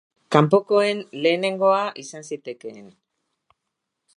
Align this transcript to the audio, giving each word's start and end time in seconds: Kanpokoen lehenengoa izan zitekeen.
Kanpokoen 0.35 1.01
lehenengoa 1.25 1.83
izan 2.05 2.25
zitekeen. 2.31 2.89